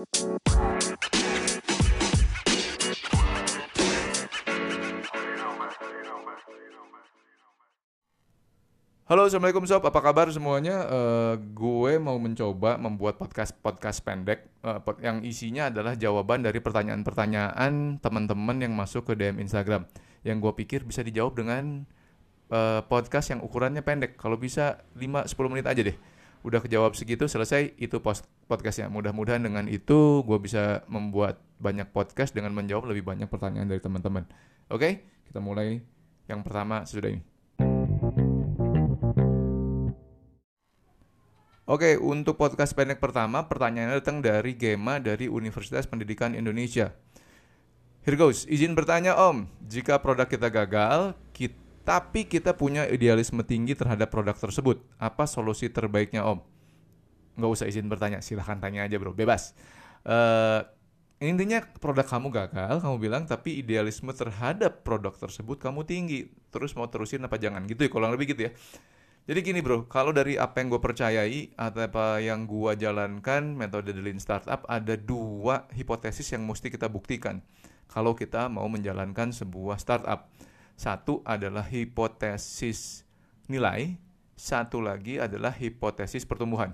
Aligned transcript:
Halo, 0.00 0.08
assalamualaikum 9.28 9.68
sob. 9.68 9.84
Apa 9.84 10.00
kabar 10.00 10.32
semuanya? 10.32 10.88
Eh, 10.88 11.34
gue 11.52 12.00
mau 12.00 12.16
mencoba 12.16 12.80
membuat 12.80 13.20
podcast 13.20 13.52
podcast 13.60 14.00
pendek 14.00 14.48
pod- 14.88 15.04
yang 15.04 15.20
isinya 15.20 15.68
adalah 15.68 15.92
jawaban 15.92 16.48
dari 16.48 16.64
pertanyaan-pertanyaan 16.64 18.00
teman-teman 18.00 18.56
yang 18.56 18.72
masuk 18.72 19.04
ke 19.04 19.20
DM 19.20 19.36
Instagram. 19.44 19.84
Yang 20.24 20.36
gue 20.40 20.52
pikir 20.64 20.88
bisa 20.88 21.04
dijawab 21.04 21.36
dengan 21.36 21.84
eh, 22.48 22.80
podcast 22.88 23.36
yang 23.36 23.44
ukurannya 23.44 23.84
pendek. 23.84 24.16
Kalau 24.16 24.40
bisa 24.40 24.80
5-10 24.96 25.52
menit 25.52 25.68
aja 25.68 25.84
deh. 25.84 26.19
Udah 26.40 26.64
kejawab 26.64 26.96
segitu 26.96 27.28
selesai 27.28 27.76
itu 27.76 28.00
post 28.00 28.24
podcastnya. 28.48 28.88
Mudah-mudahan 28.88 29.44
dengan 29.44 29.68
itu 29.68 30.24
gue 30.24 30.38
bisa 30.40 30.80
membuat 30.88 31.36
banyak 31.60 31.92
podcast 31.92 32.32
dengan 32.32 32.56
menjawab 32.56 32.88
lebih 32.88 33.04
banyak 33.04 33.28
pertanyaan 33.28 33.68
dari 33.68 33.84
teman-teman. 33.84 34.24
Oke, 34.72 35.04
kita 35.28 35.36
mulai 35.36 35.84
yang 36.32 36.40
pertama 36.40 36.80
sesudah 36.88 37.12
ini. 37.12 37.22
Oke, 41.68 42.00
untuk 42.00 42.40
podcast 42.40 42.72
pendek 42.72 42.98
pertama, 42.98 43.44
pertanyaannya 43.44 44.00
datang 44.00 44.24
dari 44.24 44.56
Gema 44.56 44.96
dari 44.98 45.28
Universitas 45.28 45.84
Pendidikan 45.84 46.32
Indonesia. 46.32 46.96
Here 48.00 48.16
goes, 48.16 48.48
izin 48.48 48.72
bertanya 48.72 49.12
Om, 49.12 49.44
jika 49.68 50.00
produk 50.00 50.24
kita 50.24 50.48
gagal, 50.48 51.14
ki- 51.36 51.52
tapi 51.82 52.28
kita 52.28 52.54
punya 52.54 52.86
idealisme 52.86 53.40
tinggi 53.42 53.72
terhadap 53.72 54.12
produk 54.12 54.36
tersebut, 54.36 54.84
apa 55.00 55.24
solusi 55.24 55.72
terbaiknya 55.72 56.24
Om? 56.26 56.38
Nggak 57.40 57.50
usah 57.50 57.66
izin 57.66 57.88
bertanya, 57.88 58.20
silahkan 58.20 58.60
tanya 58.60 58.84
aja 58.84 59.00
bro, 59.00 59.16
bebas. 59.16 59.56
Eh, 60.04 60.60
intinya 61.24 61.64
produk 61.80 62.04
kamu 62.04 62.28
gagal, 62.32 62.84
kamu 62.84 62.96
bilang, 63.00 63.22
tapi 63.24 63.60
idealisme 63.60 64.12
terhadap 64.12 64.84
produk 64.84 65.12
tersebut 65.16 65.56
kamu 65.60 65.88
tinggi. 65.88 66.28
Terus 66.52 66.76
mau 66.76 66.88
terusin 66.88 67.24
apa 67.24 67.40
jangan 67.40 67.64
gitu 67.64 67.84
ya, 67.86 67.90
kurang 67.92 68.12
lebih 68.12 68.36
gitu 68.36 68.48
ya. 68.48 68.52
Jadi 69.28 69.46
gini 69.46 69.60
bro, 69.60 69.84
kalau 69.86 70.10
dari 70.10 70.40
apa 70.40 70.58
yang 70.58 70.72
gue 70.72 70.82
percayai 70.82 71.54
atau 71.54 71.84
apa 71.84 72.18
yang 72.24 72.48
gue 72.48 72.72
jalankan 72.74 73.52
metode 73.52 73.92
The 73.92 74.00
Lean 74.00 74.18
Startup 74.18 74.64
ada 74.64 74.96
dua 74.96 75.68
hipotesis 75.76 76.32
yang 76.32 76.48
mesti 76.48 76.72
kita 76.72 76.88
buktikan 76.88 77.44
kalau 77.86 78.16
kita 78.16 78.50
mau 78.50 78.66
menjalankan 78.66 79.30
sebuah 79.30 79.76
startup. 79.78 80.32
Satu 80.80 81.20
adalah 81.28 81.68
hipotesis 81.68 83.04
nilai, 83.52 84.00
satu 84.32 84.80
lagi 84.80 85.20
adalah 85.20 85.52
hipotesis 85.52 86.24
pertumbuhan. 86.24 86.72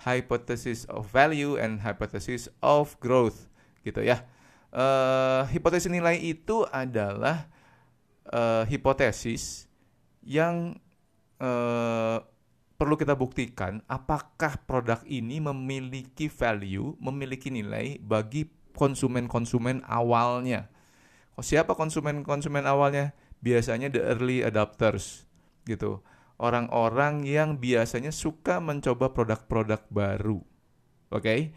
Hypothesis 0.00 0.88
of 0.88 1.12
value 1.12 1.60
and 1.60 1.84
hypothesis 1.84 2.48
of 2.64 2.96
growth 2.96 3.52
gitu 3.84 4.00
ya. 4.00 4.24
Eh, 4.72 5.42
hipotesis 5.52 5.92
nilai 5.92 6.16
itu 6.16 6.64
adalah 6.72 7.44
eh, 8.32 8.64
hipotesis 8.72 9.68
yang 10.24 10.80
eh, 11.36 12.18
perlu 12.80 12.96
kita 12.96 13.12
buktikan 13.20 13.84
apakah 13.84 14.56
produk 14.64 15.04
ini 15.04 15.44
memiliki 15.44 16.32
value, 16.32 16.96
memiliki 16.96 17.52
nilai 17.52 18.00
bagi 18.00 18.48
konsumen-konsumen 18.72 19.84
awalnya. 19.84 20.72
Siapa 21.36 21.76
konsumen-konsumen 21.76 22.64
awalnya? 22.64 23.12
Biasanya 23.42 23.90
the 23.90 24.00
early 24.00 24.46
adopters 24.46 25.26
gitu. 25.66 26.00
Orang-orang 26.38 27.22
yang 27.22 27.58
biasanya 27.58 28.10
suka 28.10 28.58
mencoba 28.58 29.14
produk-produk 29.14 29.82
baru. 29.90 30.42
Oke. 31.12 31.54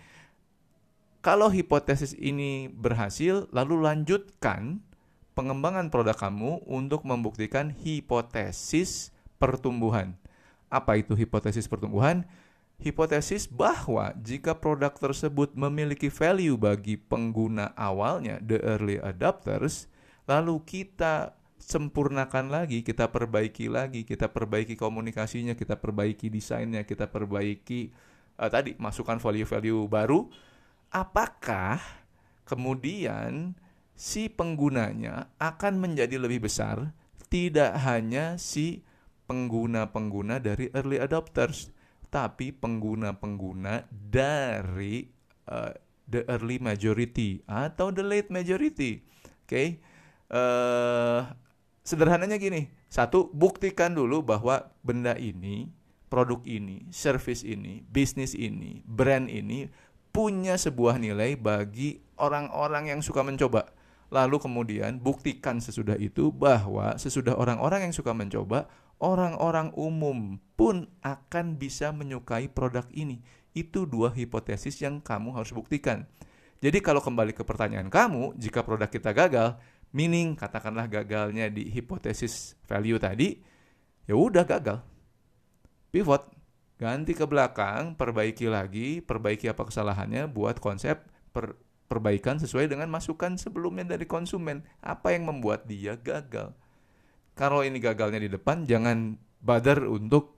Kalau 1.25 1.49
hipotesis 1.49 2.13
ini 2.13 2.69
berhasil, 2.69 3.49
lalu 3.49 3.81
lanjutkan 3.81 4.85
pengembangan 5.33 5.89
produk 5.89 6.13
kamu 6.13 6.61
untuk 6.69 7.01
membuktikan 7.01 7.73
hipotesis 7.73 9.09
pertumbuhan. 9.41 10.13
Apa 10.69 11.01
itu 11.01 11.17
hipotesis 11.17 11.65
pertumbuhan? 11.65 12.29
Hipotesis 12.77 13.47
bahwa 13.49 14.13
jika 14.21 14.53
produk 14.53 14.93
tersebut 14.93 15.55
memiliki 15.57 16.13
value 16.13 16.59
bagi 16.59 16.99
pengguna 16.99 17.71
awalnya, 17.73 18.37
the 18.43 18.59
early 18.61 18.99
adopters, 18.99 19.87
lalu 20.27 20.59
kita 20.61 21.33
sempurnakan 21.65 22.53
lagi, 22.53 22.85
kita 22.85 23.09
perbaiki 23.09 23.65
lagi, 23.73 24.05
kita 24.05 24.29
perbaiki 24.29 24.77
komunikasinya, 24.77 25.57
kita 25.57 25.81
perbaiki 25.81 26.29
desainnya, 26.29 26.85
kita 26.85 27.09
perbaiki 27.09 27.89
eh, 28.37 28.49
tadi 28.53 28.77
masukkan 28.77 29.17
value-value 29.17 29.89
baru, 29.89 30.29
apakah 30.93 31.81
kemudian 32.45 33.57
si 33.97 34.29
penggunanya 34.29 35.33
akan 35.41 35.81
menjadi 35.81 36.21
lebih 36.21 36.45
besar 36.45 36.93
tidak 37.33 37.73
hanya 37.81 38.37
si 38.37 38.85
pengguna-pengguna 39.25 40.37
dari 40.37 40.69
early 40.77 41.01
adopters 41.01 41.73
tapi 42.13 42.53
pengguna-pengguna 42.53 43.89
dari 43.89 45.09
uh, 45.49 45.73
the 46.05 46.21
early 46.29 46.61
majority 46.61 47.41
atau 47.49 47.89
the 47.89 48.05
late 48.05 48.29
majority. 48.29 49.01
Oke. 49.43 49.81
Eh, 50.25 51.21
sederhananya 51.85 52.41
gini, 52.41 52.73
satu 52.89 53.29
buktikan 53.29 53.93
dulu 53.93 54.25
bahwa 54.25 54.73
benda 54.81 55.13
ini, 55.15 55.69
produk 56.09 56.41
ini, 56.43 56.89
service 56.89 57.45
ini, 57.45 57.85
bisnis 57.85 58.33
ini, 58.33 58.81
brand 58.83 59.29
ini 59.29 59.69
punya 60.09 60.57
sebuah 60.57 60.97
nilai 60.97 61.37
bagi 61.37 62.01
orang-orang 62.17 62.89
yang 62.89 62.99
suka 63.05 63.21
mencoba. 63.21 63.69
Lalu 64.09 64.37
kemudian 64.41 64.97
buktikan 64.97 65.61
sesudah 65.61 65.97
itu 65.99 66.33
bahwa 66.33 66.95
sesudah 66.95 67.37
orang-orang 67.37 67.89
yang 67.89 67.93
suka 67.93 68.15
mencoba, 68.15 68.65
orang-orang 69.03 69.75
umum 69.75 70.39
pun 70.55 70.87
akan 71.03 71.59
bisa 71.59 71.91
menyukai 71.91 72.47
produk 72.47 72.87
ini. 72.95 73.21
Itu 73.51 73.83
dua 73.83 74.11
hipotesis 74.15 74.79
yang 74.79 75.03
kamu 75.03 75.35
harus 75.35 75.51
buktikan. 75.51 76.07
Jadi 76.63 76.79
kalau 76.79 77.03
kembali 77.03 77.35
ke 77.35 77.43
pertanyaan 77.43 77.91
kamu, 77.91 78.39
jika 78.39 78.63
produk 78.63 78.87
kita 78.87 79.11
gagal, 79.11 79.59
meaning 79.95 80.35
katakanlah 80.35 80.91
gagalnya 80.91 81.47
di 81.47 81.71
hipotesis 81.71 82.59
value 82.67 82.99
tadi, 82.99 83.39
ya 84.03 84.19
udah 84.19 84.43
gagal. 84.43 84.83
Pivot, 85.95 86.27
ganti 86.75 87.15
ke 87.15 87.23
belakang, 87.23 87.95
perbaiki 87.95 88.51
lagi, 88.51 88.99
perbaiki 88.99 89.47
apa 89.47 89.63
kesalahannya 89.63 90.27
buat 90.27 90.59
konsep 90.59 90.99
per- 91.31 91.55
perbaikan 91.87 92.35
sesuai 92.35 92.67
dengan 92.67 92.91
masukan 92.91 93.39
sebelumnya 93.39 93.95
dari 93.95 94.03
konsumen. 94.03 94.67
Apa 94.83 95.15
yang 95.15 95.31
membuat 95.31 95.63
dia 95.63 95.95
gagal? 95.95 96.51
Kalau 97.31 97.63
ini 97.63 97.79
gagalnya 97.79 98.19
di 98.19 98.27
depan, 98.27 98.67
jangan 98.67 99.15
badar 99.39 99.87
untuk 99.87 100.35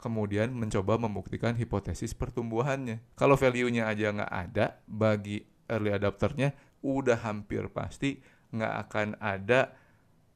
kemudian 0.00 0.56
mencoba 0.56 0.96
membuktikan 0.96 1.52
hipotesis 1.52 2.16
pertumbuhannya. 2.16 3.04
Kalau 3.12 3.36
value-nya 3.36 3.92
aja 3.92 4.12
nggak 4.12 4.32
ada 4.32 4.80
bagi 4.88 5.44
early 5.68 5.92
adopternya, 5.92 6.56
udah 6.80 7.20
hampir 7.20 7.68
pasti 7.68 8.20
nggak 8.52 8.74
akan 8.86 9.08
ada 9.18 9.74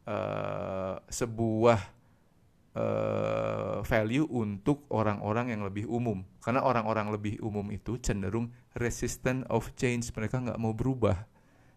eh, 0.06 0.94
sebuah 1.10 1.78
eh, 2.74 3.78
value 3.82 4.26
untuk 4.30 4.86
orang-orang 4.90 5.54
yang 5.54 5.62
lebih 5.66 5.86
umum. 5.86 6.22
Karena 6.40 6.64
orang-orang 6.64 7.12
lebih 7.12 7.38
umum 7.44 7.68
itu 7.70 7.98
cenderung 8.00 8.50
resistant 8.74 9.46
of 9.50 9.70
change, 9.76 10.10
mereka 10.14 10.40
nggak 10.40 10.58
mau 10.58 10.74
berubah. 10.74 11.26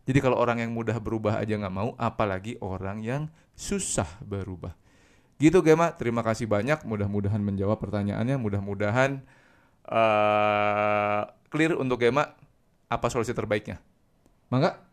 Jadi 0.03 0.19
kalau 0.19 0.35
orang 0.35 0.59
yang 0.59 0.75
mudah 0.75 0.99
berubah 0.99 1.39
aja 1.39 1.55
nggak 1.55 1.75
mau, 1.75 1.95
apalagi 1.95 2.59
orang 2.59 2.99
yang 2.99 3.23
susah 3.55 4.07
berubah. 4.19 4.75
Gitu 5.39 5.59
Gema, 5.63 5.95
terima 5.95 6.21
kasih 6.21 6.45
banyak. 6.47 6.85
Mudah-mudahan 6.85 7.41
menjawab 7.41 7.79
pertanyaannya. 7.81 8.37
Mudah-mudahan 8.37 9.23
eh 9.83 11.21
clear 11.51 11.75
untuk 11.75 11.99
Gema 11.99 12.31
apa 12.87 13.07
solusi 13.09 13.33
terbaiknya. 13.33 13.81
Mangga, 14.47 14.77